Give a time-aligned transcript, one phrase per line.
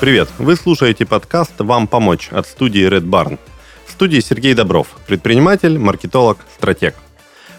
[0.00, 0.30] Привет!
[0.38, 3.38] Вы слушаете подкаст «Вам помочь» от студии Red Barn.
[3.84, 6.94] В студии Сергей Добров, предприниматель, маркетолог, стратег.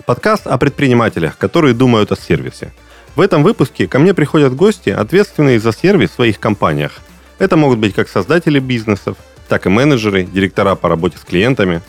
[0.07, 2.73] Подкаст о предпринимателях, которые думают о сервисе.
[3.15, 7.01] В этом выпуске ко мне приходят гости, ответственные за сервис в своих компаниях.
[7.38, 9.17] Это могут быть как создатели бизнесов,
[9.47, 11.83] так и менеджеры, директора по работе с клиентами.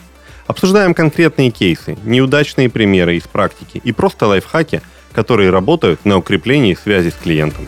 [0.46, 4.82] Обсуждаем конкретные кейсы, неудачные примеры из практики и просто лайфхаки,
[5.14, 7.66] которые работают на укреплении связи с клиентом.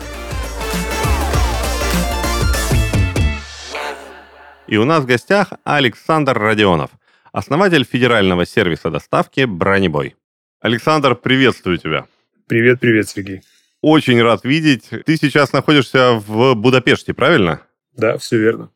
[4.67, 6.89] И у нас в гостях Александр Родионов,
[7.31, 10.15] основатель федерального сервиса доставки «Бронебой».
[10.59, 12.05] Александр, приветствую тебя.
[12.47, 13.41] Привет, привет, Сергей.
[13.81, 14.89] Очень рад видеть.
[15.05, 17.61] Ты сейчас находишься в Будапеште, правильно?
[17.95, 18.71] Да, все верно.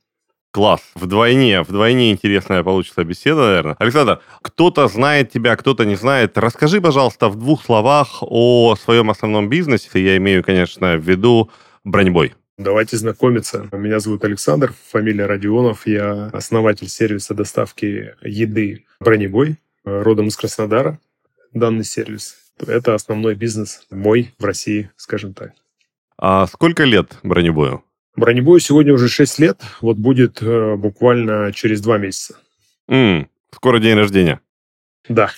[0.51, 0.81] Класс.
[0.93, 3.75] Вдвойне, вдвойне интересная получится беседа, наверное.
[3.79, 6.37] Александр, кто-то знает тебя, кто-то не знает.
[6.37, 9.89] Расскажи, пожалуйста, в двух словах о своем основном бизнесе.
[10.03, 11.49] Я имею, конечно, в виду
[11.83, 12.35] бронебой.
[12.59, 13.69] Давайте знакомиться.
[13.71, 15.87] Меня зовут Александр, фамилия Родионов.
[15.87, 20.99] Я основатель сервиса доставки еды «Бронебой», родом из Краснодара.
[21.53, 22.35] Данный сервис.
[22.67, 25.53] Это основной бизнес мой в России, скажем так.
[26.17, 27.85] А сколько лет бронебою?
[28.17, 29.61] Бронебою сегодня уже 6 лет.
[29.79, 32.35] Вот будет э, буквально через 2 месяца.
[32.89, 34.41] М-м, скоро день рождения.
[35.07, 35.31] Да.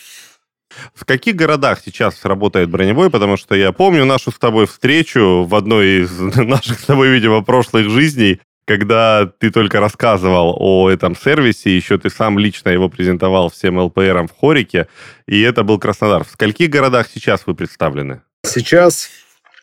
[0.94, 3.10] В каких городах сейчас работает броневой?
[3.10, 7.42] Потому что я помню нашу с тобой встречу в одной из наших с тобой, видимо,
[7.42, 13.50] прошлых жизней, когда ты только рассказывал о этом сервисе, еще ты сам лично его презентовал
[13.50, 14.88] всем ЛПРам в Хорике,
[15.28, 16.24] и это был Краснодар.
[16.24, 18.22] В скольких городах сейчас вы представлены?
[18.44, 19.10] Сейчас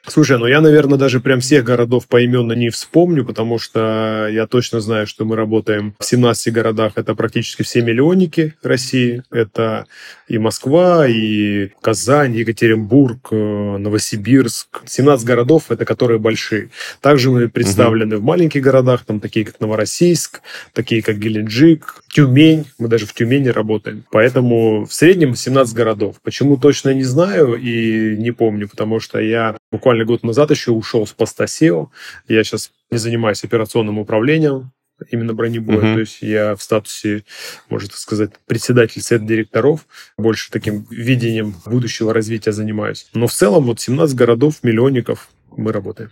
[0.08, 4.80] Слушай, ну я, наверное, даже прям всех городов поименно не вспомню, потому что я точно
[4.80, 6.92] знаю, что мы работаем в 17 городах.
[6.96, 9.22] Это практически все миллионники России.
[9.30, 9.86] Это
[10.28, 14.82] и Москва, и Казань, Екатеринбург, э, Новосибирск.
[14.86, 16.70] 17 городов, это которые большие.
[17.00, 18.22] Также мы представлены угу.
[18.22, 20.40] в маленьких городах, там такие как Новороссийск,
[20.72, 22.66] такие как Геленджик, Тюмень.
[22.78, 24.04] Мы даже в Тюмени работаем.
[24.10, 26.16] Поэтому в среднем 17 городов.
[26.22, 31.06] Почему точно не знаю и не помню, потому что я буквально год назад еще ушел
[31.06, 31.88] с поста SEO.
[32.28, 34.72] Я сейчас не занимаюсь операционным управлением,
[35.10, 35.78] именно бронебоя.
[35.78, 35.94] Uh-huh.
[35.94, 37.24] То есть я в статусе,
[37.68, 39.86] можно сказать, председатель совета директоров,
[40.16, 43.08] больше таким видением будущего развития занимаюсь.
[43.14, 46.10] Но в целом вот 17 городов, миллионников мы работаем.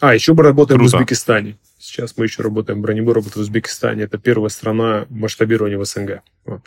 [0.00, 0.96] А, еще мы работаем Круто.
[0.96, 1.56] в Узбекистане.
[1.82, 4.04] Сейчас мы еще работаем, бронебой работает в Узбекистане.
[4.04, 6.22] Это первая страна масштабирования в СНГ.
[6.44, 6.60] Вот.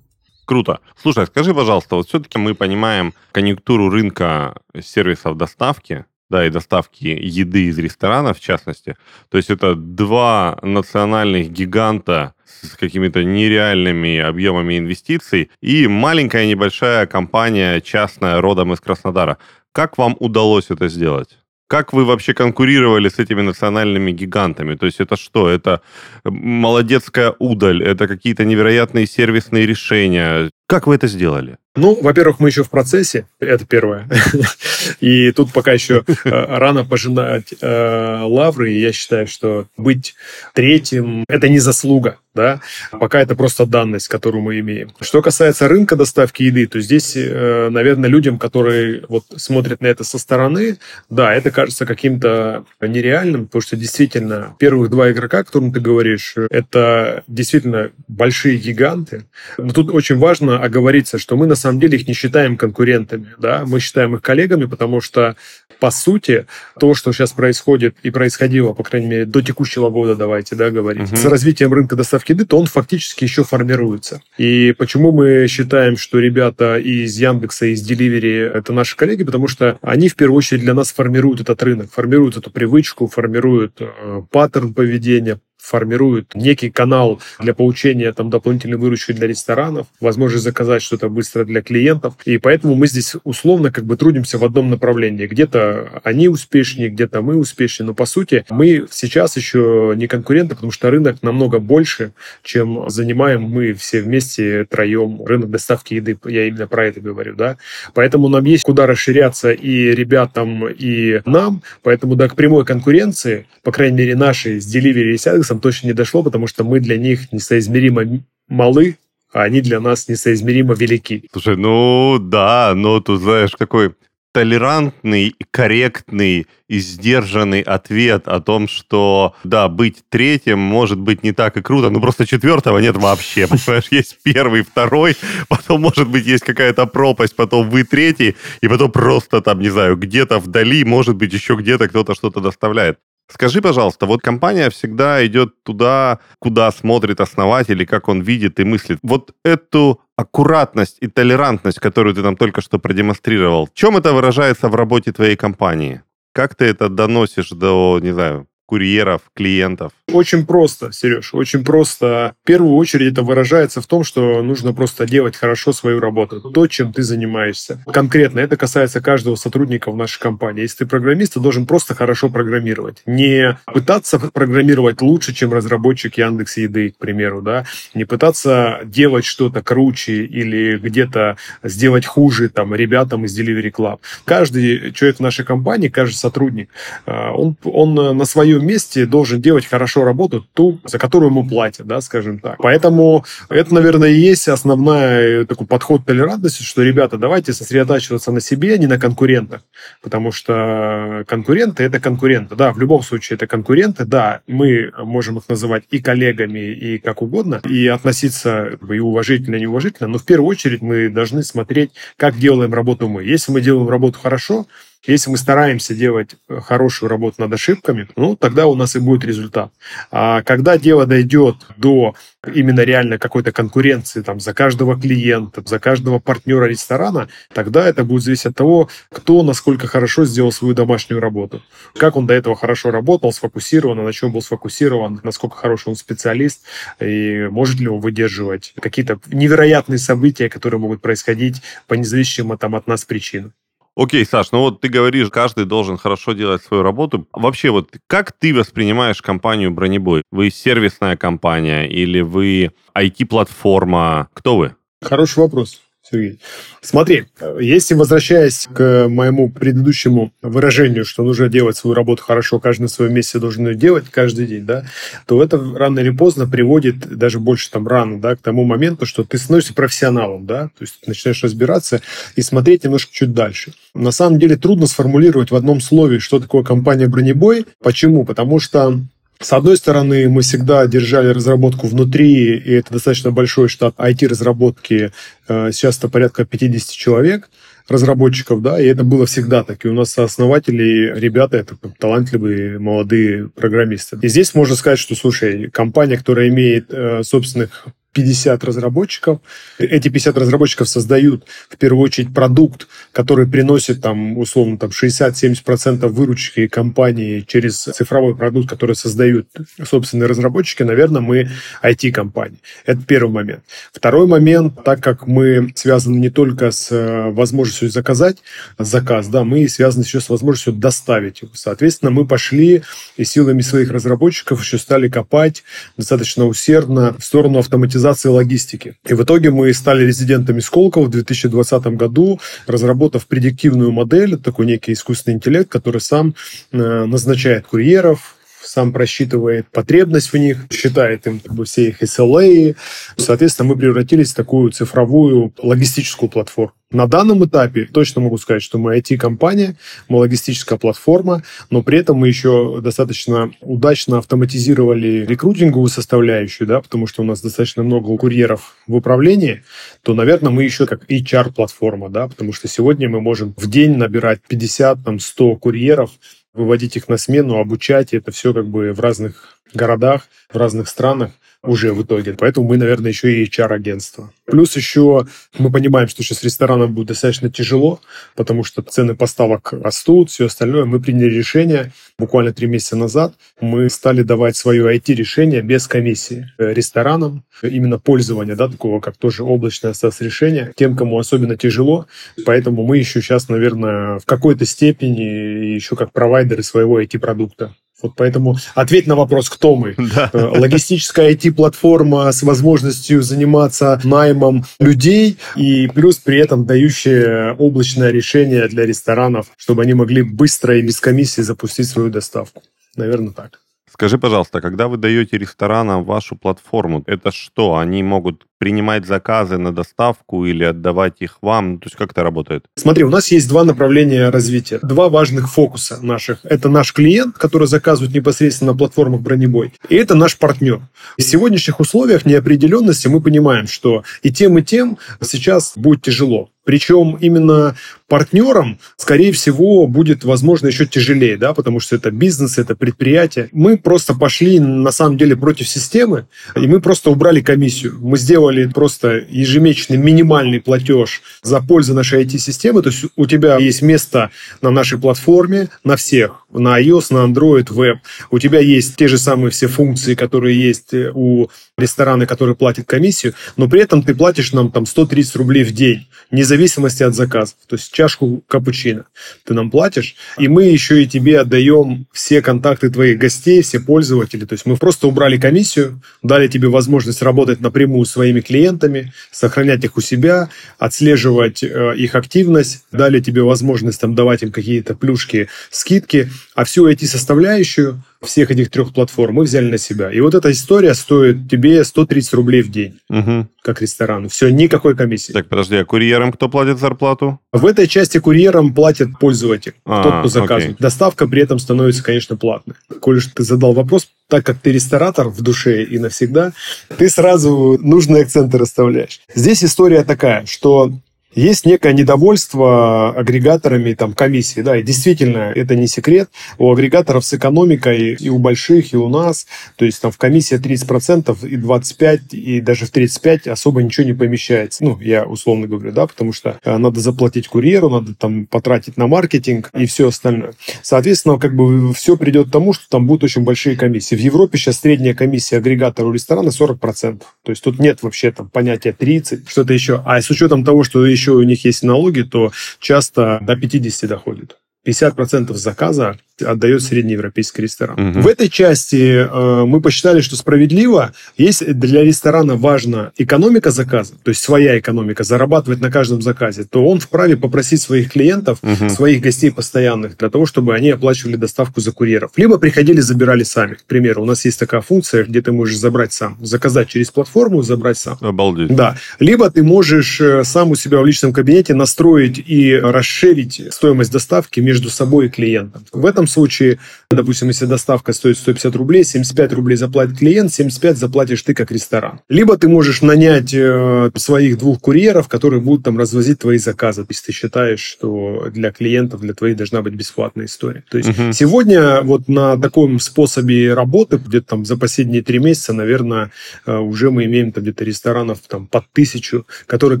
[0.46, 0.80] Круто.
[1.00, 7.66] Слушай, скажи, пожалуйста, вот все-таки мы понимаем конъюнктуру рынка сервисов доставки, да, и доставки еды
[7.66, 8.96] из ресторанов, в частности.
[9.28, 17.80] То есть это два национальных гиганта с какими-то нереальными объемами инвестиций и маленькая небольшая компания
[17.80, 19.38] частная родом из Краснодара.
[19.70, 21.39] Как вам удалось это сделать?
[21.70, 24.74] Как вы вообще конкурировали с этими национальными гигантами?
[24.74, 25.48] То есть это что?
[25.48, 25.80] Это
[26.24, 27.80] молодецкая удаль?
[27.84, 30.50] Это какие-то невероятные сервисные решения?
[30.66, 31.58] Как вы это сделали?
[31.76, 34.08] Ну, во-первых, мы еще в процессе, это первое.
[35.00, 38.72] И тут пока еще э, рано пожинать э, лавры.
[38.72, 40.16] И я считаю, что быть
[40.52, 42.60] третьим– это не заслуга да,
[42.92, 44.90] пока это просто данность, которую мы имеем.
[45.00, 50.04] Что касается рынка доставки еды, то здесь, э, наверное, людям, которые вот смотрят на это
[50.04, 50.78] со стороны,
[51.08, 56.34] да, это кажется каким-то нереальным, потому что действительно первых два игрока, о которых ты говоришь,
[56.50, 59.24] это действительно большие гиганты.
[59.58, 63.64] Но тут очень важно оговориться, что мы на самом деле их не считаем конкурентами, да,
[63.66, 65.36] мы считаем их коллегами, потому что
[65.80, 66.46] по сути,
[66.78, 71.08] то, что сейчас происходит и происходило, по крайней мере, до текущего года, давайте, да, говорить,
[71.08, 71.16] угу.
[71.16, 74.22] с развитием рынка доставки еды, то он фактически еще формируется.
[74.36, 79.78] И почему мы считаем, что ребята из Яндекса, из Delivery это наши коллеги, потому что
[79.80, 84.74] они в первую очередь для нас формируют этот рынок, формируют эту привычку, формируют э, паттерн
[84.74, 91.44] поведения, формируют некий канал для получения там, дополнительной выручки для ресторанов, возможность заказать что-то быстро
[91.44, 92.14] для клиентов.
[92.24, 95.26] И поэтому мы здесь условно как бы трудимся в одном направлении.
[95.26, 97.86] Где-то они успешнее, где-то мы успешнее.
[97.88, 103.42] Но по сути мы сейчас еще не конкуренты, потому что рынок намного больше, чем занимаем
[103.42, 106.18] мы все вместе троем рынок доставки еды.
[106.24, 107.34] Я именно про это говорю.
[107.34, 107.56] Да?
[107.94, 111.62] Поэтому нам есть куда расширяться и ребятам, и нам.
[111.82, 115.88] Поэтому да, к прямой конкуренции, по крайней мере, нашей с Delivery и Сядекс, бизнесом точно
[115.88, 118.96] не дошло, потому что мы для них несоизмеримо малы,
[119.32, 121.24] а они для нас несоизмеримо велики.
[121.32, 123.94] Слушай, ну да, но тут, знаешь, какой
[124.32, 131.56] толерантный, корректный и сдержанный ответ о том, что, да, быть третьим может быть не так
[131.56, 135.16] и круто, ну просто четвертого нет вообще, понимаешь, есть первый, второй,
[135.48, 139.96] потом, может быть, есть какая-то пропасть, потом вы третий, и потом просто там, не знаю,
[139.96, 142.98] где-то вдали, может быть, еще где-то кто-то что-то доставляет.
[143.32, 148.64] Скажи, пожалуйста, вот компания всегда идет туда, куда смотрит основатель и как он видит и
[148.64, 148.98] мыслит.
[149.02, 154.68] Вот эту аккуратность и толерантность, которую ты нам только что продемонстрировал, в чем это выражается
[154.68, 156.02] в работе твоей компании?
[156.32, 159.90] Как ты это доносишь до, не знаю, курьеров, клиентов?
[160.12, 162.34] Очень просто, Сереж, очень просто.
[162.44, 166.68] В первую очередь это выражается в том, что нужно просто делать хорошо свою работу, то,
[166.68, 167.82] чем ты занимаешься.
[167.92, 170.62] Конкретно это касается каждого сотрудника в нашей компании.
[170.62, 173.02] Если ты программист, ты должен просто хорошо программировать.
[173.06, 177.64] Не пытаться программировать лучше, чем разработчик Яндекс Еды, к примеру, да,
[177.94, 183.98] не пытаться делать что-то круче или где-то сделать хуже там ребятам из Delivery Club.
[184.24, 186.70] Каждый человек в нашей компании, каждый сотрудник,
[187.06, 191.46] а, он, он на своем своем месте должен делать хорошо работу, ту, за которую ему
[191.46, 192.58] платят, да, скажем так.
[192.58, 198.74] Поэтому это, наверное, и есть основной такой подход толерантности, что, ребята, давайте сосредотачиваться на себе,
[198.74, 199.62] а не на конкурентах,
[200.02, 202.54] потому что конкуренты– это конкуренты.
[202.54, 207.22] Да, в любом случае это конкуренты, да, мы можем их называть и коллегами, и как
[207.22, 212.36] угодно, и относиться и уважительно, и неуважительно, но в первую очередь мы должны смотреть, как
[212.36, 213.24] делаем работу мы.
[213.24, 214.66] Если мы делаем работу хорошо,
[215.06, 219.24] если мы стараемся делать э, хорошую работу над ошибками, ну, тогда у нас и будет
[219.24, 219.72] результат.
[220.10, 222.14] А когда дело дойдет до
[222.46, 228.22] именно реально какой-то конкуренции там, за каждого клиента, за каждого партнера ресторана, тогда это будет
[228.22, 231.62] зависеть от того, кто насколько хорошо сделал свою домашнюю работу.
[231.96, 236.62] Как он до этого хорошо работал, сфокусирован, на чем был сфокусирован, насколько хороший он специалист,
[237.00, 242.86] и может ли он выдерживать какие-то невероятные события, которые могут происходить по независимым там, от
[242.86, 243.54] нас причинам.
[243.96, 247.26] Окей, Саш, ну вот ты говоришь, каждый должен хорошо делать свою работу.
[247.32, 250.22] Вообще, вот как ты воспринимаешь компанию Бронебой?
[250.30, 254.28] Вы сервисная компания или вы IT-платформа?
[254.32, 254.76] Кто вы?
[255.02, 255.80] Хороший вопрос.
[256.10, 256.40] Сергей.
[256.80, 257.26] Смотри,
[257.60, 263.14] если возвращаясь к моему предыдущему выражению, что нужно делать свою работу хорошо, каждый на своем
[263.14, 264.84] месте должен ее делать каждый день, да,
[265.26, 269.24] то это рано или поздно приводит, даже больше там рано, да, к тому моменту, что
[269.24, 272.00] ты становишься профессионалом, да, то есть начинаешь разбираться
[272.36, 273.72] и смотреть немножко чуть дальше.
[273.94, 277.66] На самом деле трудно сформулировать в одном слове, что такое компания «Бронебой».
[277.82, 278.24] Почему?
[278.24, 279.00] Потому что
[279.40, 285.12] с одной стороны, мы всегда держали разработку внутри, и это достаточно большой штат IT-разработки,
[285.48, 287.48] э, сейчас это порядка 50 человек
[287.88, 289.84] разработчиков, да, и это было всегда так.
[289.84, 294.18] И у нас основатели, ребята, это талантливые молодые программисты.
[294.20, 299.38] И здесь можно сказать, что, слушай, компания, которая имеет э, собственных 50 разработчиков.
[299.78, 306.66] Эти 50 разработчиков создают в первую очередь продукт, который приносит там условно там 60-70% выручки
[306.66, 309.48] компании через цифровой продукт, который создают
[309.84, 311.48] собственные разработчики, наверное, мы
[311.82, 312.58] IT-компания.
[312.84, 313.62] Это первый момент.
[313.92, 318.38] Второй момент, так как мы связаны не только с э, возможностью заказать
[318.78, 321.52] заказ, да, мы связаны еще с возможностью доставить его.
[321.54, 322.82] Соответственно, мы пошли
[323.16, 325.62] и силами своих разработчиков еще стали копать
[325.96, 328.94] достаточно усердно в сторону автоматизации автоматизации логистики.
[329.06, 334.92] И в итоге мы стали резидентами Сколково в 2020 году, разработав предиктивную модель, такой некий
[334.92, 336.34] искусственный интеллект, который сам
[336.72, 338.36] э, назначает курьеров,
[338.70, 342.76] сам просчитывает потребность в них, считает им как бы, все их SLA.
[343.16, 346.72] Соответственно, мы превратились в такую цифровую логистическую платформу.
[346.92, 349.76] На данном этапе точно могу сказать, что мы IT-компания,
[350.08, 357.06] мы логистическая платформа, но при этом мы еще достаточно удачно автоматизировали рекрутинговую составляющую, да, потому
[357.06, 359.62] что у нас достаточно много курьеров в управлении,
[360.02, 364.40] то, наверное, мы еще как HR-платформа, да, потому что сегодня мы можем в день набирать
[364.48, 366.10] 50, там, 100 курьеров,
[366.52, 368.14] выводить их на смену, обучать.
[368.14, 371.30] Это все как бы в разных городах, в разных странах
[371.62, 372.34] уже в итоге.
[372.38, 374.32] Поэтому мы, наверное, еще и HR-агентство.
[374.46, 375.26] Плюс еще
[375.58, 378.00] мы понимаем, что сейчас ресторанам будет достаточно тяжело,
[378.34, 380.86] потому что цены поставок растут, все остальное.
[380.86, 383.34] Мы приняли решение буквально три месяца назад.
[383.60, 389.92] Мы стали давать свое IT-решение без комиссии ресторанам, именно пользование, да, такого как тоже облачное
[389.92, 392.06] SaaS-решение, тем, кому особенно тяжело.
[392.46, 397.74] Поэтому мы еще сейчас, наверное, в какой-то степени еще как провайдеры своего IT-продукта.
[398.02, 399.94] Вот поэтому ответь на вопрос, кто мы.
[400.10, 400.30] Да.
[400.32, 408.66] Э, логистическая IT-платформа с возможностью заниматься наймом людей и плюс при этом дающая облачное решение
[408.66, 412.62] для ресторанов, чтобы они могли быстро и без комиссии запустить свою доставку.
[412.96, 413.60] Наверное, так.
[413.92, 417.76] Скажи, пожалуйста, когда вы даете ресторанам вашу платформу, это что?
[417.76, 421.78] Они могут принимать заказы на доставку или отдавать их вам?
[421.78, 422.66] То есть как это работает?
[422.76, 426.40] Смотри, у нас есть два направления развития, два важных фокуса наших.
[426.44, 430.82] Это наш клиент, который заказывает непосредственно на платформах Бронебой, и это наш партнер.
[431.16, 436.50] В сегодняшних условиях неопределенности мы понимаем, что и тем, и тем сейчас будет тяжело.
[436.64, 437.74] Причем именно
[438.06, 443.48] партнерам, скорее всего, будет, возможно, еще тяжелее, да, потому что это бизнес, это предприятие.
[443.52, 447.98] Мы просто пошли, на самом деле, против системы, и мы просто убрали комиссию.
[448.00, 452.82] Мы сделали просто ежемесячный минимальный платеж за пользу нашей IT-системы.
[452.82, 454.30] То есть у тебя есть место
[454.62, 457.98] на нашей платформе, на всех, на iOS, на Android, Web.
[458.30, 463.34] У тебя есть те же самые все функции, которые есть у ресторана, который платит комиссию,
[463.56, 467.56] но при этом ты платишь нам там 130 рублей в день, независимо зависимости от заказов.
[467.66, 469.06] То есть чашку капучино
[469.44, 474.44] ты нам платишь, и мы еще и тебе отдаем все контакты твоих гостей, все пользователи.
[474.44, 479.84] То есть мы просто убрали комиссию, дали тебе возможность работать напрямую с своими клиентами, сохранять
[479.84, 485.48] их у себя, отслеживать э, их активность, дали тебе возможность там давать им какие-то плюшки,
[485.70, 490.10] скидки, а всю эти составляющую всех этих трех платформ мы взяли на себя.
[490.10, 493.46] И вот эта история стоит тебе 130 рублей в день, угу.
[493.62, 494.28] как ресторану.
[494.28, 495.32] Все, никакой комиссии.
[495.32, 497.40] Так, подожди, а курьерам кто платит зарплату?
[497.52, 500.74] В этой части курьерам платит пользователь, а, тот, кто заказывает.
[500.74, 500.76] Окей.
[500.82, 502.76] Доставка при этом становится, конечно, платной.
[503.00, 506.52] Коль ты задал вопрос, так как ты ресторатор в душе и навсегда,
[506.96, 509.20] ты сразу нужные акценты расставляешь.
[509.34, 510.92] Здесь история такая, что
[511.34, 514.60] есть некое недовольство агрегаторами там, комиссии.
[514.60, 516.30] Да, и действительно, это не секрет.
[516.58, 519.46] У агрегаторов с экономикой и у больших, и у нас.
[519.76, 524.12] То есть там в комиссии 30% и 25%, и даже в 35% особо ничего не
[524.12, 524.82] помещается.
[524.82, 529.06] Ну, я условно говорю, да, потому что э, надо заплатить курьеру, надо там потратить на
[529.06, 530.52] маркетинг и все остальное.
[530.82, 534.14] Соответственно, как бы все придет к тому, что там будут очень большие комиссии.
[534.16, 537.22] В Европе сейчас средняя комиссия агрегатора у ресторана 40%.
[537.42, 540.02] То есть тут нет вообще там понятия 30, что-то еще.
[540.04, 544.56] А с учетом того, что у них есть налоги, то часто до 50 доходит.
[544.86, 548.10] 50% заказа отдает среднеевропейский ресторан.
[548.10, 548.20] Угу.
[548.20, 554.30] В этой части э, мы посчитали, что справедливо, если для ресторана важна экономика заказа, то
[554.30, 558.88] есть своя экономика, зарабатывать на каждом заказе, то он вправе попросить своих клиентов, угу.
[558.88, 562.32] своих гостей постоянных, для того, чтобы они оплачивали доставку за курьеров.
[562.36, 563.74] Либо приходили, забирали сами.
[563.74, 566.36] К примеру, у нас есть такая функция, где ты можешь забрать сам.
[566.40, 568.18] Заказать через платформу, забрать сам.
[568.20, 568.74] Обалдеть.
[568.74, 568.96] Да.
[569.18, 574.60] Либо ты можешь э, сам у себя в личном кабинете настроить и расширить стоимость доставки
[574.60, 575.84] между собой и клиентом.
[575.92, 576.78] В этом случае,
[577.10, 582.20] допустим, если доставка стоит 150 рублей, 75 рублей заплатит клиент, 75 заплатишь ты как ресторан.
[582.28, 587.26] Либо ты можешь нанять э, своих двух курьеров, которые будут там развозить твои заказы, если
[587.26, 590.84] ты считаешь, что для клиентов, для твоих должна быть бесплатная история.
[590.90, 591.32] То есть угу.
[591.32, 596.30] сегодня вот на таком способе работы, где-то там за последние три месяца, наверное,
[596.66, 600.00] э, уже мы имеем там где-то ресторанов там под тысячу, которые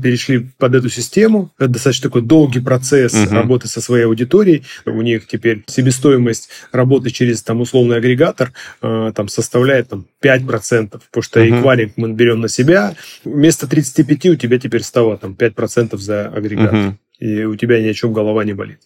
[0.00, 1.50] перешли под эту систему.
[1.58, 3.34] Это достаточно такой долгий процесс угу.
[3.34, 4.62] работы со своей аудиторией.
[4.86, 10.90] У них теперь себестоимость себестоимость работы через там условный агрегатор э, там составляет там 5%,
[10.90, 11.60] потому что uh-huh.
[11.60, 12.94] эквайринг мы берем на себя.
[13.24, 16.74] Вместо 35 у тебя теперь стало там 5% за агрегатор.
[16.74, 16.94] Uh-huh.
[17.18, 18.80] И у тебя ни о чем голова не болит.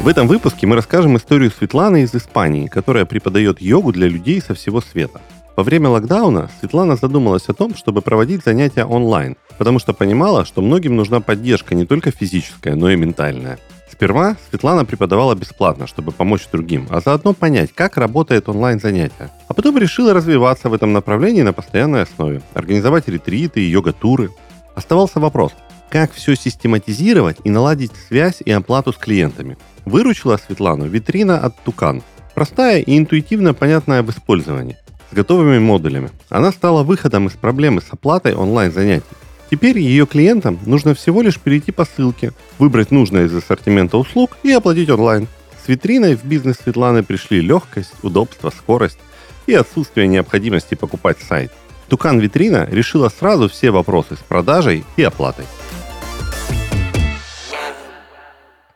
[0.00, 4.52] В этом выпуске мы расскажем историю Светланы из Испании, которая преподает йогу для людей со
[4.52, 5.22] всего света.
[5.56, 10.62] Во время локдауна Светлана задумалась о том, чтобы проводить занятия онлайн, потому что понимала, что
[10.62, 13.60] многим нужна поддержка не только физическая, но и ментальная.
[13.88, 19.30] Сперва Светлана преподавала бесплатно, чтобы помочь другим, а заодно понять, как работает онлайн-занятие.
[19.46, 24.30] А потом решила развиваться в этом направлении на постоянной основе, организовать ретриты и йога-туры.
[24.74, 25.52] Оставался вопрос,
[25.88, 29.56] как все систематизировать и наладить связь и оплату с клиентами.
[29.84, 32.02] Выручила Светлану витрина от Тукан.
[32.34, 34.76] Простая и интуитивно понятная в использовании
[35.14, 36.10] готовыми модулями.
[36.28, 39.06] Она стала выходом из проблемы с оплатой онлайн-занятий.
[39.50, 44.50] Теперь ее клиентам нужно всего лишь перейти по ссылке, выбрать нужное из ассортимента услуг и
[44.50, 45.28] оплатить онлайн.
[45.64, 48.98] С витриной в бизнес Светланы пришли легкость, удобство, скорость
[49.46, 51.52] и отсутствие необходимости покупать сайт.
[51.88, 55.44] Тукан Витрина решила сразу все вопросы с продажей и оплатой.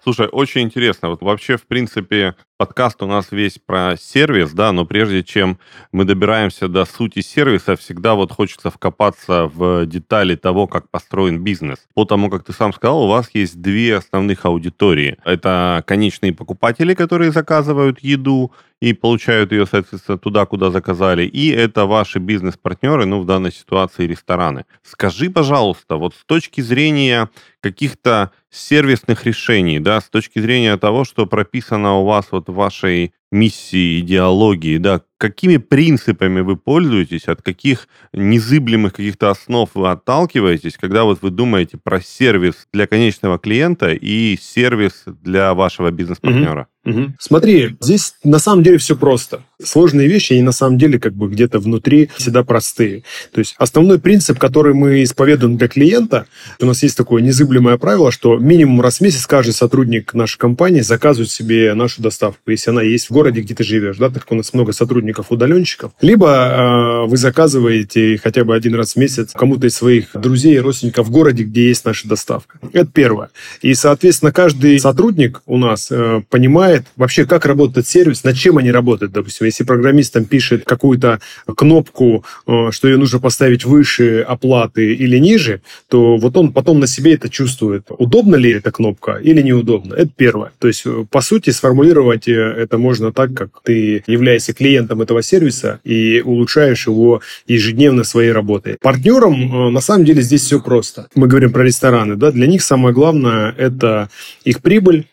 [0.02, 1.10] Слушай, очень интересно.
[1.10, 5.60] Вот вообще, в принципе, подкаст у нас весь про сервис, да, но прежде чем
[5.92, 11.78] мы добираемся до сути сервиса, всегда вот хочется вкопаться в детали того, как построен бизнес.
[11.94, 15.16] По тому, как ты сам сказал, у вас есть две основных аудитории.
[15.24, 21.24] Это конечные покупатели, которые заказывают еду и получают ее, соответственно, туда, куда заказали.
[21.24, 24.66] И это ваши бизнес-партнеры, ну, в данной ситуации рестораны.
[24.82, 27.28] Скажи, пожалуйста, вот с точки зрения
[27.60, 34.00] каких-то сервисных решений, да, с точки зрения того, что прописано у вас вот вашей миссии,
[34.00, 41.18] идеологии, да, какими принципами вы пользуетесь, от каких незыблемых каких-то основ вы отталкиваетесь, когда вот
[41.22, 46.68] вы думаете про сервис для конечного клиента и сервис для вашего бизнес-партнера?
[46.84, 47.14] Угу.
[47.18, 49.42] Смотри, здесь на самом деле все просто.
[49.62, 53.02] Сложные вещи, они на самом деле как бы где-то внутри всегда простые.
[53.32, 56.26] То есть основной принцип, который мы исповедуем для клиента,
[56.60, 60.80] у нас есть такое незыблемое правило, что минимум раз в месяц каждый сотрудник нашей компании
[60.80, 64.32] заказывает себе нашу доставку, если она есть в городе, где ты живешь, да, так как
[64.32, 65.90] у нас много сотрудников удаленщиков.
[66.00, 70.60] Либо э, вы заказываете хотя бы один раз в месяц кому-то из своих друзей и
[70.60, 72.60] родственников в городе, где есть наша доставка.
[72.72, 73.30] Это первое.
[73.60, 78.70] И, соответственно, каждый сотрудник у нас э, понимает вообще, как работает сервис, над чем они
[78.70, 81.20] работают, допустим, если программист там пишет какую-то
[81.56, 86.86] кнопку, э, что ее нужно поставить выше оплаты или ниже, то вот он потом на
[86.86, 87.86] себе это чувствует.
[87.88, 89.94] Удобно ли эта кнопка или неудобно?
[89.94, 90.52] Это первое.
[90.60, 95.22] То есть, э, по сути, сформулировать э, это можно так, как ты являешься клиентом этого
[95.22, 98.76] сервиса и улучшаешь его ежедневно своей работой.
[98.80, 101.08] Партнерам, на самом деле, здесь все просто.
[101.14, 104.08] Мы говорим про рестораны, да, для них самое главное– это
[104.44, 105.06] их прибыль,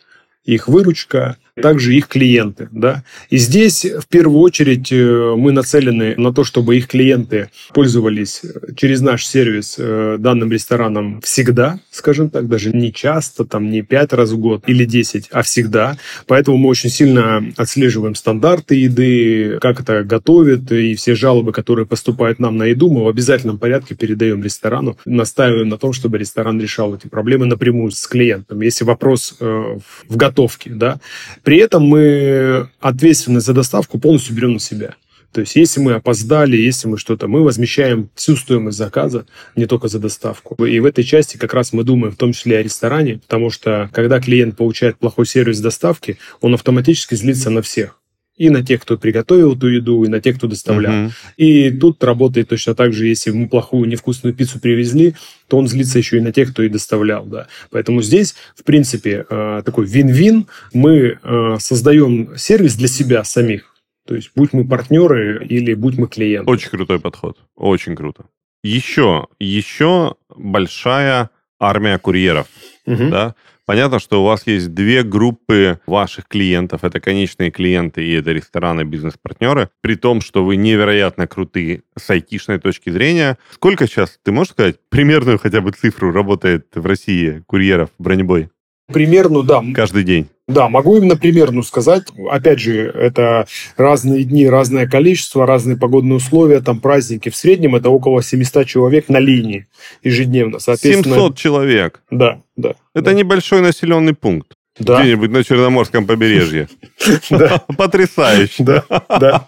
[0.46, 2.68] их выручка, также их клиенты.
[2.72, 3.04] Да?
[3.30, 8.74] И здесь в первую очередь э, мы нацелены на то, чтобы их клиенты пользовались э,
[8.76, 14.12] через наш сервис э, данным рестораном всегда, скажем так, даже не часто, там не пять
[14.12, 15.98] раз в год или 10, а всегда.
[16.28, 22.40] Поэтому мы очень сильно отслеживаем стандарты еды, как это готовят, и все жалобы, которые поступают
[22.40, 26.94] нам на еду, мы в обязательном порядке передаем ресторану, настаиваем на том, чтобы ресторан решал
[26.96, 28.60] эти проблемы напрямую с клиентом.
[28.62, 31.00] Если вопрос в готовке, да,
[31.46, 34.96] при этом мы ответственность за доставку полностью берем на себя.
[35.32, 39.26] То есть, если мы опоздали, если мы что-то, мы возмещаем всю стоимость заказа,
[39.56, 40.66] не только за доставку.
[40.66, 43.90] И в этой части как раз мы думаем в том числе о ресторане, потому что
[43.94, 48.00] когда клиент получает плохой сервис доставки, он автоматически злится на всех
[48.38, 50.94] и на тех, кто приготовил эту еду, и на тех, кто доставлял.
[50.94, 51.12] Uh-huh.
[51.38, 55.16] И тут работает точно так же, если мы плохую невкусную пиццу привезли,
[55.48, 57.26] то он злится еще и на тех, кто и доставлял.
[57.26, 57.48] Да.
[57.72, 60.48] Поэтому здесь, в принципе, э, такой вин-вин.
[60.74, 63.74] Мы э, создаем сервис для себя самих.
[64.08, 66.50] То есть, будь мы партнеры или будь мы клиенты.
[66.50, 67.38] Очень крутой подход.
[67.56, 68.26] Очень круто.
[68.64, 72.48] Еще, еще большая армия курьеров.
[72.86, 73.10] Угу.
[73.10, 73.36] Да?
[73.66, 76.84] Понятно, что у вас есть две группы ваших клиентов.
[76.84, 79.70] Это конечные клиенты и это рестораны, бизнес-партнеры.
[79.82, 83.40] При том, что вы невероятно крутые с айтишной точки зрения.
[83.52, 88.50] Сколько сейчас, ты можешь сказать, примерную хотя бы цифру работает в России курьеров бронебой?
[88.94, 89.64] Примерно, да.
[89.74, 90.30] Каждый день.
[90.48, 92.04] Да, могу именно примерно сказать.
[92.30, 97.30] Опять же, это разные дни, разное количество, разные погодные условия, там праздники.
[97.30, 99.68] В среднем это около 700 человек на линии
[100.04, 100.60] ежедневно.
[100.60, 102.02] 700 человек?
[102.12, 102.76] Да, да.
[102.94, 103.14] Это да.
[103.14, 104.54] небольшой населенный пункт.
[104.78, 105.02] Да.
[105.02, 106.68] Где-нибудь на Черноморском побережье.
[107.78, 108.64] Потрясающе.
[108.64, 109.48] Да, да.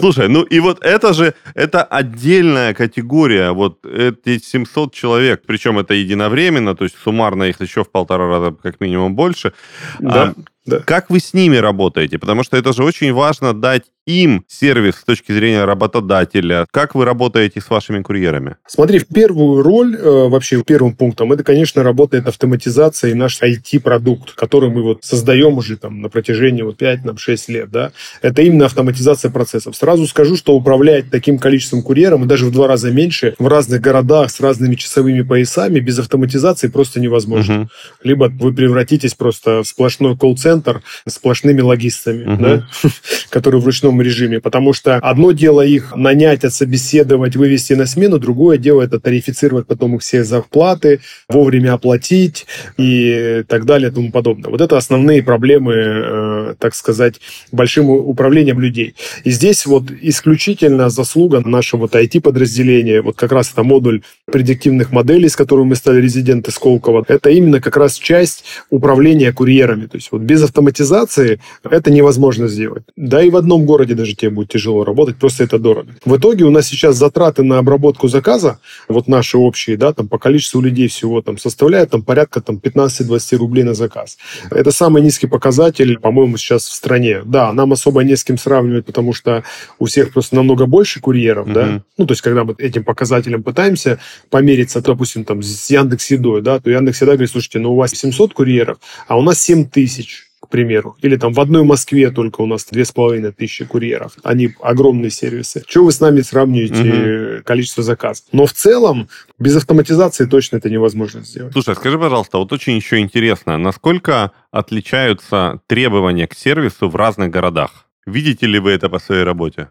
[0.00, 5.92] Слушай, ну и вот это же, это отдельная категория, вот эти 700 человек, причем это
[5.92, 9.52] единовременно, то есть суммарно их еще в полтора раза как минимум больше.
[10.00, 10.34] Да.
[10.64, 10.78] Да.
[10.78, 12.18] Как вы с ними работаете?
[12.18, 16.66] Потому что это же очень важно дать им сервис с точки зрения работодателя.
[16.70, 18.56] Как вы работаете с вашими курьерами?
[18.66, 24.32] Смотри, в первую роль, э, вообще первым пунктом, это, конечно, работает автоматизация и наш IT-продукт,
[24.32, 27.70] который мы вот создаем уже там на протяжении вот 5-6 лет.
[27.70, 27.92] Да?
[28.22, 29.76] Это именно автоматизация процессов.
[29.76, 33.80] Сразу скажу, что управлять таким количеством курьеров, и даже в два раза меньше, в разных
[33.80, 37.62] городах с разными часовыми поясами, без автоматизации просто невозможно.
[37.62, 37.68] Угу.
[38.04, 42.42] Либо вы превратитесь просто в сплошной колл-центр, центр сплошными логистами, угу.
[42.42, 42.68] да,
[43.30, 44.40] которые в ручном режиме.
[44.40, 49.96] Потому что одно дело их нанять, отсобеседовать, вывести на смену, другое дело это тарифицировать потом
[49.96, 52.46] их все зарплаты, вовремя оплатить
[52.78, 54.50] и так далее и тому подобное.
[54.50, 58.94] Вот это основные проблемы, э, так сказать, большим управлением людей.
[59.24, 65.28] И здесь вот исключительно заслуга нашего вот IT-подразделения, вот как раз это модуль предиктивных моделей,
[65.28, 69.86] с которым мы стали резиденты Сколково, это именно как раз часть управления курьерами.
[69.86, 72.84] То есть вот без автоматизации это невозможно сделать.
[72.96, 75.94] Да и в одном городе даже тебе будет тяжело работать, просто это дорого.
[76.04, 80.18] В итоге у нас сейчас затраты на обработку заказа, вот наши общие, да, там по
[80.18, 84.18] количеству людей всего там составляют там порядка там 15-20 рублей на заказ.
[84.50, 87.22] Это самый низкий показатель, по-моему, сейчас в стране.
[87.24, 89.44] Да, нам особо не с кем сравнивать, потому что
[89.78, 91.52] у всех просто намного больше курьеров, uh-huh.
[91.52, 91.82] да.
[91.98, 93.98] Ну, то есть, когда мы этим показателем пытаемся
[94.30, 97.92] помериться, допустим, там с Яндекс Едой, да, то Яндекс всегда говорит, слушайте, ну у вас
[97.92, 100.96] 700 курьеров, а у нас 7 тысяч примеру.
[101.00, 104.12] Или там в одной Москве только у нас две с половиной тысячи курьеров.
[104.22, 105.64] Они огромные сервисы.
[105.66, 107.44] Чего вы с нами сравниваете угу.
[107.44, 108.26] количество заказов?
[108.32, 111.52] Но в целом без автоматизации точно это невозможно сделать.
[111.54, 117.86] Слушай, скажи, пожалуйста, вот очень еще интересно, насколько отличаются требования к сервису в разных городах?
[118.06, 119.68] Видите ли вы это по своей работе?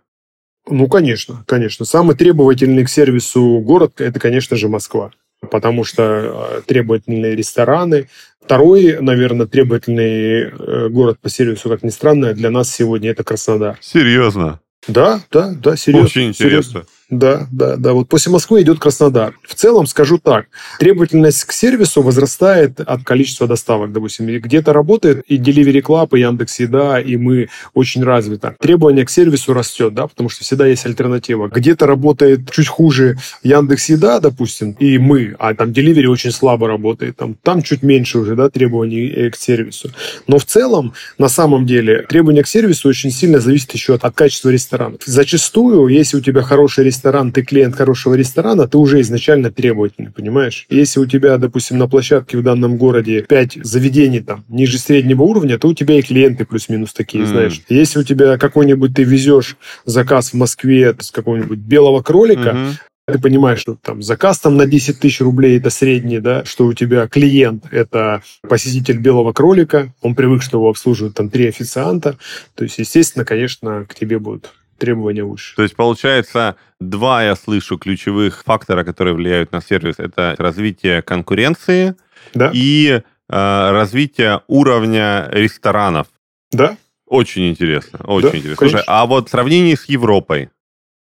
[0.68, 1.86] Ну, конечно, конечно.
[1.86, 5.12] Самый требовательный к сервису город– это, конечно же, Москва
[5.50, 8.08] потому что э, требовательные рестораны.
[8.44, 13.78] Второй, наверное, требовательный э, город по сервису, как ни странно, для нас сегодня это Краснодар.
[13.82, 14.60] Серьезно?
[14.88, 16.06] Да, да, да, серьезно.
[16.08, 16.82] Очень интересно.
[16.82, 16.86] Серьезно.
[17.12, 17.92] Да, да, да.
[17.92, 19.34] Вот после Москвы идет Краснодар.
[19.44, 20.46] В целом, скажу так,
[20.80, 24.28] требовательность к сервису возрастает от количества доставок, допустим.
[24.28, 28.56] Где-то работает и Delivery Club, и Яндекс Еда, и мы очень развито.
[28.62, 31.50] Требование к сервису растет, да, потому что всегда есть альтернатива.
[31.50, 37.18] Где-то работает чуть хуже Яндекс Еда, допустим, и мы, а там Delivery очень слабо работает.
[37.18, 39.92] Там, там чуть меньше уже, да, требований э, к сервису.
[40.28, 44.16] Но в целом, на самом деле, требования к сервису очень сильно зависят еще от, от
[44.16, 44.96] качества ресторана.
[45.06, 50.12] Зачастую, если у тебя хороший ресторан, ресторан, ты клиент хорошего ресторана, ты уже изначально требовательный,
[50.12, 50.68] понимаешь?
[50.70, 55.58] Если у тебя, допустим, на площадке в данном городе 5 заведений там ниже среднего уровня,
[55.58, 57.28] то у тебя и клиенты плюс-минус такие, mm.
[57.28, 57.62] знаешь.
[57.70, 62.74] Если у тебя какой-нибудь ты везешь заказ в Москве с какого-нибудь белого кролика, mm-hmm
[63.08, 66.74] ты понимаешь, что там заказ там на 10 тысяч рублей это средний, да, что у
[66.74, 72.18] тебя клиент это посетитель белого кролика, он привык, что его обслуживают там три официанта,
[72.56, 75.56] то есть, естественно, конечно, к тебе будут требования выше.
[75.56, 79.96] То есть, получается, два я слышу ключевых фактора, которые влияют на сервис.
[80.00, 81.96] Это развитие конкуренции
[82.34, 82.52] да.
[82.54, 86.08] и э, развитие уровня ресторанов.
[86.52, 86.78] Да.
[87.06, 88.70] Очень интересно, очень да, интересно.
[88.70, 90.50] Слушай, а вот в сравнении с Европой,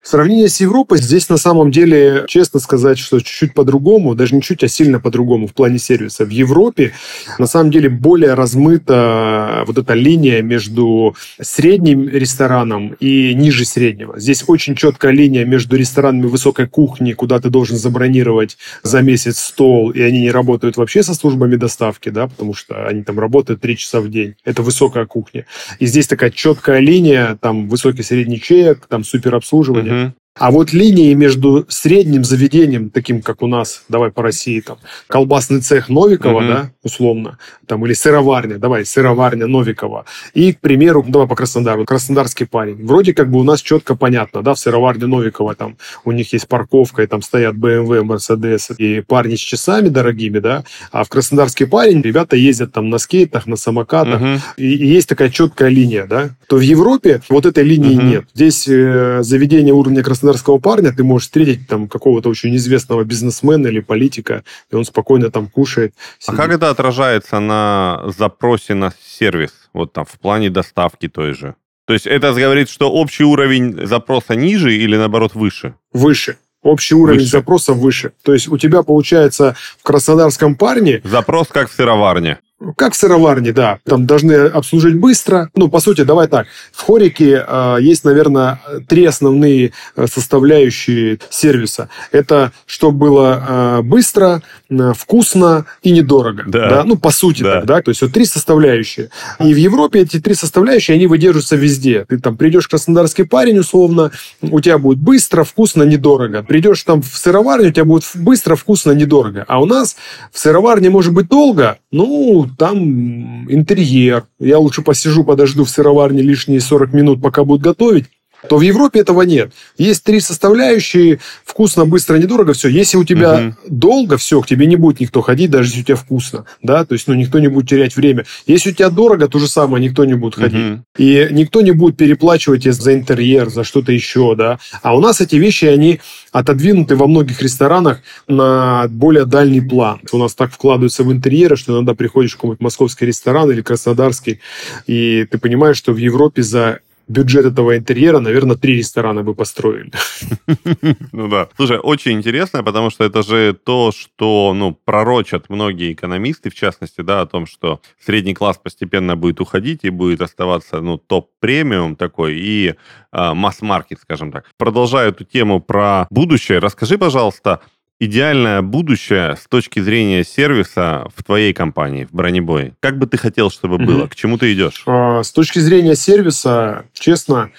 [0.03, 4.63] Сравнение с Европой здесь на самом деле, честно сказать, что чуть-чуть по-другому, даже не чуть,
[4.63, 6.25] а сильно по-другому в плане сервиса.
[6.25, 6.93] В Европе
[7.37, 14.19] на самом деле более размыта вот эта линия между средним рестораном и ниже среднего.
[14.19, 19.91] Здесь очень четкая линия между ресторанами высокой кухни, куда ты должен забронировать за месяц стол,
[19.91, 23.77] и они не работают вообще со службами доставки, да, потому что они там работают три
[23.77, 24.33] часа в день.
[24.45, 25.45] Это высокая кухня.
[25.77, 29.90] И здесь такая четкая линия, там высокий средний чек, там супер обслуживание.
[29.91, 30.20] Mm-hmm.
[30.41, 35.61] А вот линии между средним заведением, таким как у нас, давай по России, там, колбасный
[35.61, 36.47] цех Новикова, угу.
[36.47, 42.47] да, условно, там, или сыроварня, давай, сыроварня Новикова, и, к примеру, давай по Краснодару, краснодарский
[42.47, 42.83] парень.
[42.83, 46.47] Вроде как бы у нас четко понятно, да, в сыроварне Новикова там у них есть
[46.47, 51.67] парковка, и там стоят BMW, Mercedes, и парни с часами дорогими, да, а в краснодарский
[51.67, 54.41] парень ребята ездят там на скейтах, на самокатах, угу.
[54.57, 58.01] и, и есть такая четкая линия, да, то в Европе вот этой линии угу.
[58.01, 58.25] нет.
[58.33, 63.67] Здесь э, заведение уровня Краснодара краснодарского парня ты можешь встретить там какого-то очень известного бизнесмена
[63.67, 65.93] или политика, и он спокойно там кушает.
[66.19, 66.39] Сидит.
[66.39, 71.55] А как это отражается на запросе на сервис, вот там в плане доставки той же?
[71.85, 75.73] То есть это говорит, что общий уровень запроса ниже или наоборот выше?
[75.93, 76.37] Выше.
[76.63, 77.31] Общий уровень выше.
[77.31, 78.11] запроса выше.
[78.23, 81.01] То есть у тебя получается в краснодарском парне...
[81.03, 82.37] Запрос как в сыроварне.
[82.77, 83.79] Как в сыроварне, да.
[83.85, 85.49] Там должны обслужить быстро.
[85.55, 86.47] Ну, по сути, давай так.
[86.71, 91.89] В Хорике э, есть, наверное, три основные э, составляющие сервиса.
[92.11, 96.43] Это чтобы было э, быстро, э, вкусно и недорого.
[96.45, 96.69] Да.
[96.69, 96.83] да?
[96.83, 97.55] Ну, по сути, да.
[97.55, 97.81] так, да.
[97.81, 99.09] То есть вот три составляющие.
[99.39, 102.05] И в Европе эти три составляющие, они выдерживаются везде.
[102.07, 106.43] Ты там придешь краснодарский парень, условно, у тебя будет быстро, вкусно, недорого.
[106.43, 109.45] Придешь там в сыроварню, у тебя будет быстро, вкусно, недорого.
[109.47, 109.95] А у нас
[110.31, 114.25] в сыроварне может быть долго, ну, там интерьер.
[114.39, 118.05] Я лучше посижу, подожду в сыроварне лишние 40 минут, пока будут готовить
[118.47, 119.53] то в Европе этого нет.
[119.77, 122.67] Есть три составляющие, вкусно, быстро, недорого, все.
[122.69, 123.55] Если у тебя угу.
[123.67, 126.93] долго, все, к тебе не будет никто ходить, даже если у тебя вкусно, да, то
[126.93, 128.25] есть, ну, никто не будет терять время.
[128.47, 130.73] Если у тебя дорого, то же самое, никто не будет ходить.
[130.73, 130.83] Угу.
[130.97, 134.59] И никто не будет переплачивать за интерьер, за что-то еще, да.
[134.81, 135.99] А у нас эти вещи, они
[136.31, 139.99] отодвинуты во многих ресторанах на более дальний план.
[140.11, 144.39] У нас так вкладываются в интерьеры, что иногда приходишь в какой-нибудь московский ресторан или краснодарский,
[144.87, 146.79] и ты понимаешь, что в Европе за
[147.11, 149.91] бюджет этого интерьера, наверное, три ресторана бы построили.
[151.11, 151.49] Ну да.
[151.55, 157.01] Слушай, очень интересно, потому что это же то, что, ну, пророчат многие экономисты, в частности,
[157.01, 162.35] да, о том, что средний класс постепенно будет уходить и будет оставаться, ну, топ-премиум такой
[162.35, 162.75] и
[163.11, 164.45] э, масс-маркет, скажем так.
[164.57, 167.61] Продолжая эту тему про будущее, расскажи, пожалуйста,
[168.01, 172.73] идеальное будущее с точки зрения сервиса в твоей компании, в бронебое?
[172.79, 173.85] Как бы ты хотел, чтобы mm-hmm.
[173.85, 174.07] было?
[174.07, 174.83] К чему ты идешь?
[174.87, 177.51] А, с точки зрения сервиса, честно,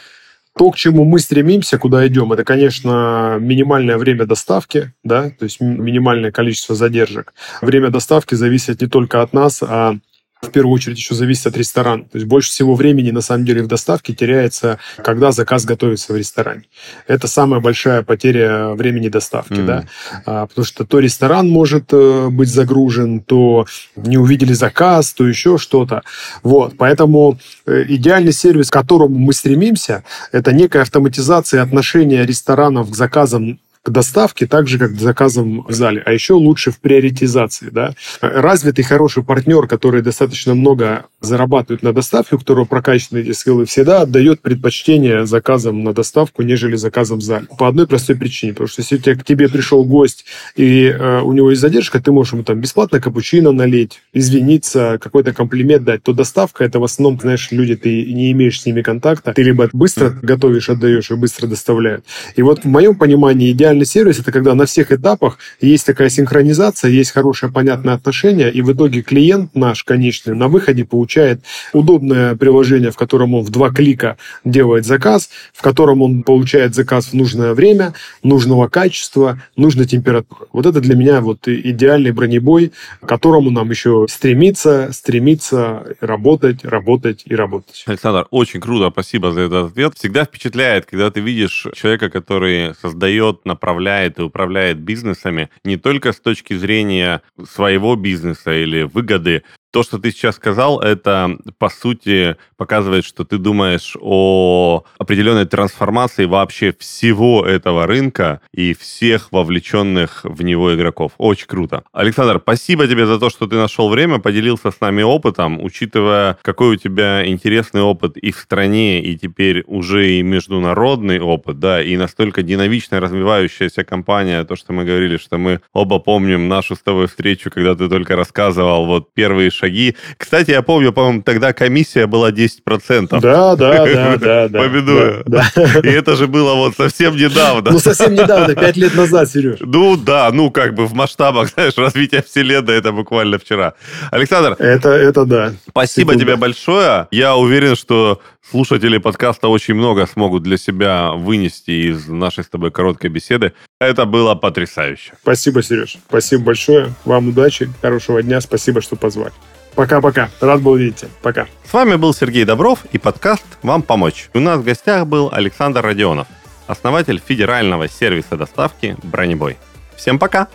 [0.57, 5.61] то, к чему мы стремимся, куда идем, это, конечно, минимальное время доставки, да, то есть
[5.61, 7.33] минимальное количество задержек.
[7.63, 9.97] Время доставки зависит не только от нас, а
[10.43, 12.03] в первую очередь еще зависит от ресторана.
[12.03, 16.17] То есть больше всего времени на самом деле в доставке теряется, когда заказ готовится в
[16.17, 16.65] ресторане.
[17.07, 19.65] Это самая большая потеря времени доставки, mm.
[19.65, 19.85] да,
[20.27, 25.59] а, потому что то ресторан может э, быть загружен, то не увидели заказ, то еще
[25.59, 26.03] что-то.
[26.43, 30.03] Вот, поэтому э, идеальный сервис, к которому мы стремимся,
[30.33, 35.73] это некая автоматизация отношения ресторанов к заказам к доставке, так же, как к заказам в
[35.73, 36.03] зале.
[36.07, 37.69] А еще лучше в приоритизации.
[37.71, 37.95] Да?
[38.21, 44.03] Развитый хороший партнер, который достаточно много зарабатывает на доставке, у которого прокачаны эти скиллы, всегда
[44.03, 47.47] отдает предпочтение заказам на доставку, нежели заказам в зале.
[47.59, 48.53] По одной простой причине.
[48.53, 52.35] Потому что если к тебе пришел гость, и э, у него есть задержка, ты можешь
[52.35, 57.51] ему там бесплатно капучино налить, извиниться, какой-то комплимент дать, то доставка это в основном, знаешь,
[57.51, 62.05] люди, ты не имеешь с ними контакта, ты либо быстро готовишь, отдаешь и быстро доставляют.
[62.37, 66.11] И вот в моем понимании идеально идеальный сервис– это когда на всех этапах есть такая
[66.11, 71.41] синхронизация, есть хорошее, понятное отношение, и в итоге клиент наш, конечный, на выходе получает
[71.73, 77.07] удобное приложение, в котором он в два клика делает заказ, в котором он получает заказ
[77.07, 80.47] в нужное время, нужного качества, нужной температуры.
[80.53, 87.23] Вот это для меня вот идеальный бронебой, к которому нам еще стремиться, стремиться работать, работать
[87.25, 87.85] и работать.
[87.87, 89.95] Александр, очень круто, спасибо за этот ответ.
[89.97, 96.13] Всегда впечатляет, когда ты видишь человека, который создает на направляет и управляет бизнесами не только
[96.13, 102.37] с точки зрения своего бизнеса или выгоды, то, что ты сейчас сказал, это, по сути,
[102.57, 110.43] показывает, что ты думаешь о определенной трансформации вообще всего этого рынка и всех вовлеченных в
[110.43, 111.13] него игроков.
[111.17, 111.85] Очень круто.
[111.93, 116.75] Александр, спасибо тебе за то, что ты нашел время, поделился с нами опытом, учитывая, какой
[116.75, 121.97] у тебя интересный опыт и в стране, и теперь уже и международный опыт, да, и
[121.97, 127.07] настолько динамично развивающаяся компания, то, что мы говорили, что мы оба помним нашу с тобой
[127.07, 129.97] встречу, когда ты только рассказывал вот первые шаги.
[130.17, 133.21] Кстати, я помню, по-моему, тогда комиссия была 10%.
[133.21, 135.23] Да, да, да, да.
[135.27, 135.45] да.
[135.83, 137.71] И это же было вот совсем недавно.
[137.71, 139.59] Ну, совсем недавно, 5 лет назад, Сереж.
[139.61, 143.75] Ну, да, ну, как бы в масштабах, знаешь, развития вселенной это буквально вчера.
[144.11, 144.57] Александр.
[144.59, 145.53] Это, это да.
[145.69, 147.07] Спасибо тебе большое.
[147.11, 148.21] Я уверен, что
[148.51, 153.53] слушатели подкаста очень много смогут для себя вынести из нашей с тобой короткой беседы.
[153.81, 155.13] Это было потрясающе.
[155.23, 155.97] Спасибо, Сереж.
[156.09, 156.93] Спасибо большое.
[157.05, 158.41] Вам удачи, хорошего дня.
[158.41, 159.33] Спасибо, что позвали.
[159.75, 160.31] Пока-пока.
[160.41, 161.05] Рад был видеть.
[161.23, 161.47] Пока.
[161.69, 164.29] С вами был Сергей Добров и подкаст «Вам помочь».
[164.35, 166.27] У нас в гостях был Александр Родионов,
[166.67, 169.57] основатель федерального сервиса доставки «Бронебой».
[169.97, 170.49] Всем пока!